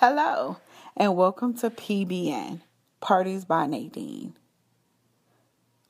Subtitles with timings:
[0.00, 0.56] Hello,
[0.96, 2.62] and welcome to PBN
[3.02, 4.32] Parties by Nadine.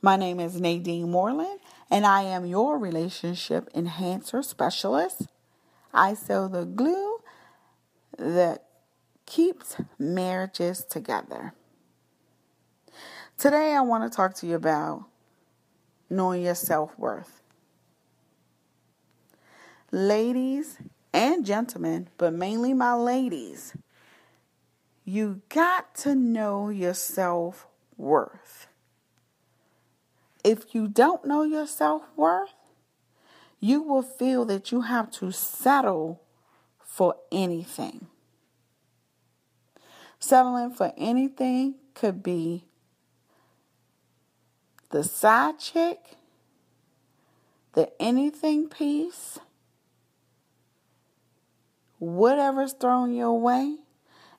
[0.02, 5.28] My name is Nadine Moreland, and I am your relationship enhancer specialist.
[5.94, 7.18] I sell the glue
[8.18, 8.64] that
[9.27, 11.54] keeps marriages together.
[13.38, 15.04] Today, I want to talk to you about
[16.11, 17.42] knowing your self worth.
[19.92, 20.79] Ladies
[21.12, 23.72] and gentlemen, but mainly my ladies
[25.10, 28.69] you got to know your self worth.
[30.45, 32.55] If you don't know your self worth,
[33.59, 36.23] you will feel that you have to settle
[36.78, 38.06] for anything.
[40.20, 42.66] Settling for anything could be
[44.91, 45.98] the side chick,
[47.72, 49.41] the anything piece,
[51.98, 53.78] whatever's thrown your way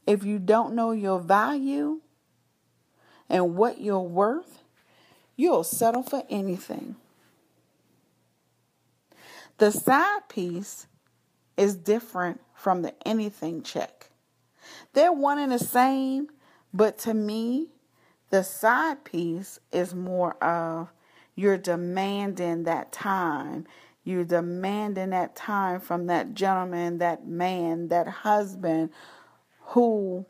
[0.06, 2.02] if you don't know your value
[3.30, 4.60] and what you're worth,
[5.36, 6.96] you'll settle for anything.
[9.58, 10.88] The side piece
[11.56, 14.10] is different from the anything check.
[14.94, 16.28] They're one and the same,
[16.74, 17.68] but to me,
[18.30, 20.92] the side piece is more of
[21.36, 23.66] you're demanding that time.
[24.04, 28.90] You're demanding that time from that gentleman, that man, that husband
[29.72, 30.26] who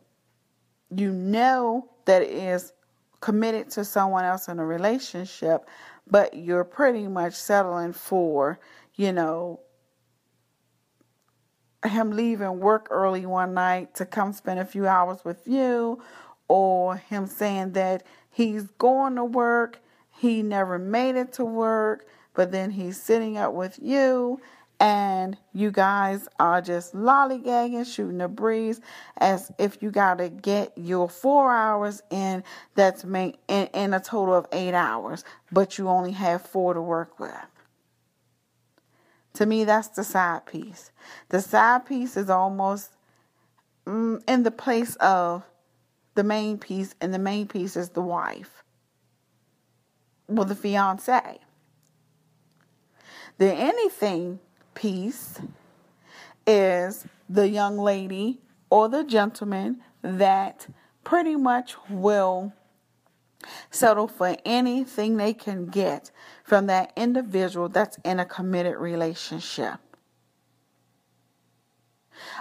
[0.95, 2.73] you know that is
[3.21, 5.67] committed to someone else in a relationship,
[6.09, 8.59] but you're pretty much settling for,
[8.95, 9.59] you know,
[11.85, 16.01] him leaving work early one night to come spend a few hours with you,
[16.47, 19.79] or him saying that he's going to work,
[20.19, 24.39] he never made it to work, but then he's sitting up with you
[24.81, 28.81] and you guys are just lollygagging, shooting a breeze,
[29.17, 32.43] as if you got to get your four hours in.
[32.73, 36.81] That's make in, in a total of eight hours, but you only have four to
[36.81, 37.31] work with.
[39.35, 40.91] To me, that's the side piece.
[41.29, 42.91] The side piece is almost
[43.85, 45.43] mm, in the place of
[46.15, 48.63] the main piece, and the main piece is the wife,
[50.27, 51.39] well, the fiance.
[53.37, 54.39] The anything
[54.73, 55.39] piece
[56.47, 58.39] is the young lady
[58.69, 60.67] or the gentleman that
[61.03, 62.53] pretty much will
[63.69, 66.11] settle for anything they can get
[66.43, 69.79] from that individual that's in a committed relationship.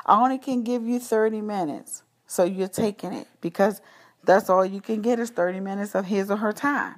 [0.05, 3.81] I only can give you 30 minutes, so you're taking it because
[4.25, 6.97] that's all you can get is 30 minutes of his or her time.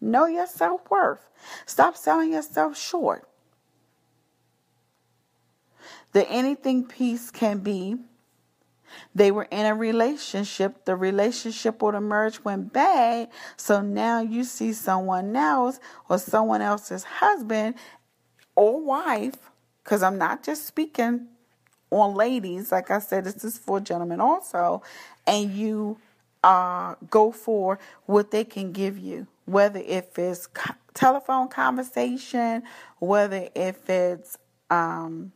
[0.00, 1.28] Know your self worth.
[1.66, 3.27] Stop selling yourself short.
[6.18, 7.94] The anything piece can be.
[9.14, 14.72] They were in a relationship, the relationship the marriage went bad, so now you see
[14.72, 17.76] someone else or someone else's husband
[18.56, 19.36] or wife,
[19.84, 21.28] because I'm not just speaking
[21.92, 24.82] on ladies, like I said, this is for gentlemen also,
[25.24, 25.98] and you
[26.42, 32.64] uh, go for what they can give you, whether if it's co- telephone conversation,
[32.98, 34.36] whether if it's
[34.68, 35.30] um,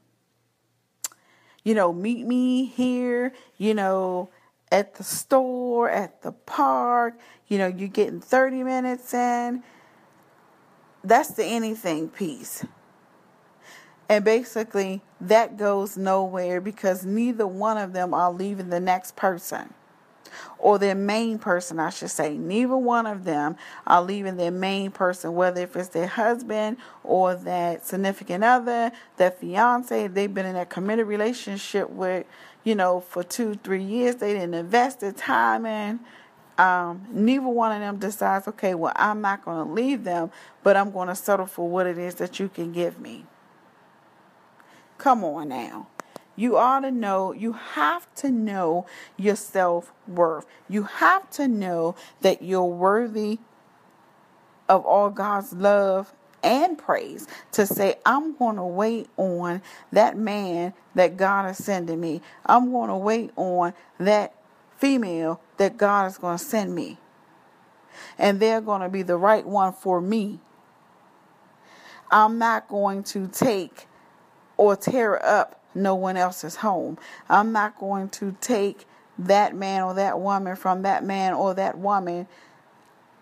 [1.64, 4.30] you know, meet me here, you know,
[4.70, 7.18] at the store, at the park,
[7.48, 9.62] you know, you're getting 30 minutes in.
[11.04, 12.64] That's the anything piece.
[14.08, 19.72] And basically, that goes nowhere because neither one of them are leaving the next person
[20.62, 22.38] or their main person, I should say.
[22.38, 27.34] Neither one of them are leaving their main person, whether if it's their husband or
[27.34, 32.24] that significant other, that fiance, they've been in a committed relationship with,
[32.62, 34.16] you know, for two, three years.
[34.16, 35.98] They didn't invest their time in.
[36.56, 40.30] Um, neither one of them decides, okay, well, I'm not going to leave them,
[40.62, 43.26] but I'm going to settle for what it is that you can give me.
[44.96, 45.88] Come on now.
[46.34, 48.86] You ought to know, you have to know
[49.16, 50.46] your self worth.
[50.68, 53.38] You have to know that you're worthy
[54.68, 59.62] of all God's love and praise to say, I'm going to wait on
[59.92, 62.20] that man that God is sending me.
[62.46, 64.34] I'm going to wait on that
[64.78, 66.98] female that God is going to send me.
[68.18, 70.40] And they're going to be the right one for me.
[72.10, 73.86] I'm not going to take
[74.62, 76.96] or tear up no one else's home.
[77.28, 78.86] I'm not going to take
[79.18, 82.28] that man or that woman from that man or that woman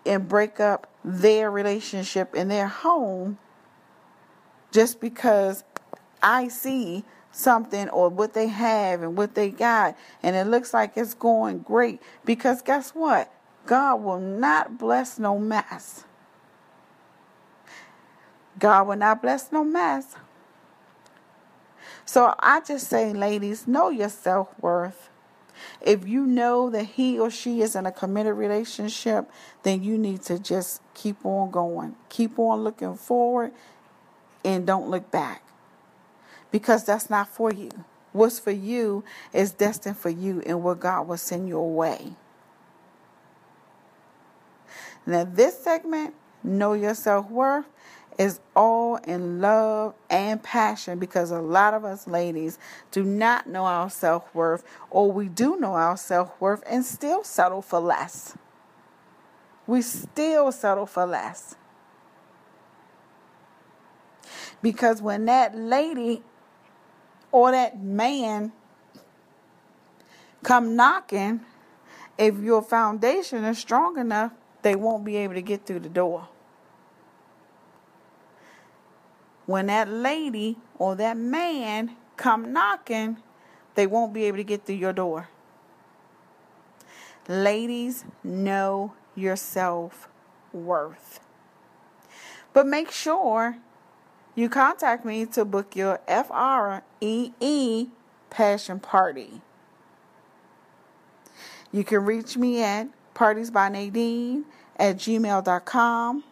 [0.05, 3.39] and break up their relationship in their home
[4.71, 5.63] just because
[6.21, 9.97] I see something or what they have and what they got.
[10.21, 13.33] And it looks like it's going great because guess what?
[13.65, 16.03] God will not bless no mess.
[18.59, 20.15] God will not bless no mess
[22.11, 25.09] so i just say ladies know your self-worth
[25.81, 29.29] if you know that he or she is in a committed relationship,
[29.63, 31.95] then you need to just keep on going.
[32.09, 33.51] Keep on looking forward
[34.43, 35.43] and don't look back.
[36.51, 37.69] Because that's not for you.
[38.11, 39.03] What's for you
[39.33, 42.13] is destined for you and what God will send your way.
[45.05, 47.65] Now, this segment, Know Your Self Worth,
[48.17, 52.59] is all in love and passion because a lot of us ladies
[52.91, 57.23] do not know our self worth, or we do know our self worth and still
[57.23, 58.37] settle for less.
[59.65, 61.55] We still settle for less.
[64.61, 66.21] Because when that lady
[67.31, 68.51] or that man
[70.43, 71.41] come knocking,
[72.17, 76.27] if your foundation is strong enough, they won't be able to get through the door.
[79.51, 83.17] When that lady or that man come knocking,
[83.75, 85.29] they won't be able to get through your door.
[87.27, 90.07] Ladies, know your self
[90.53, 91.19] worth.
[92.53, 93.57] But make sure
[94.35, 97.89] you contact me to book your FREE
[98.29, 99.41] passion party.
[101.71, 104.43] You can reach me at partiesbynadine
[104.77, 106.23] at gmail.com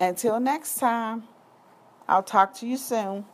[0.01, 1.23] Until next time,
[2.07, 3.25] I'll talk to you soon.